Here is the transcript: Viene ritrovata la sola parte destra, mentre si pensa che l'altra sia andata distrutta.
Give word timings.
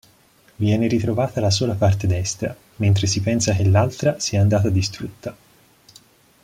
Viene 0.55 0.87
ritrovata 0.87 1.39
la 1.39 1.51
sola 1.51 1.75
parte 1.75 2.07
destra, 2.07 2.57
mentre 2.77 3.05
si 3.05 3.21
pensa 3.21 3.53
che 3.53 3.65
l'altra 3.67 4.19
sia 4.19 4.41
andata 4.41 4.67
distrutta. 4.71 5.37